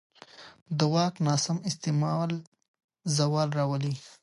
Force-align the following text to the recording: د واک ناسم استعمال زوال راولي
د 0.77 0.79
واک 0.93 1.15
ناسم 1.27 1.57
استعمال 1.69 2.31
زوال 3.15 3.49
راولي 3.59 3.93